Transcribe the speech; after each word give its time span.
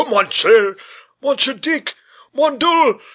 mon 0.07 0.27
cher 0.31 0.73
Monsieur 1.21 1.53
Deeck! 1.53 1.93
mon 2.33 2.57
Dieu! 2.57 2.99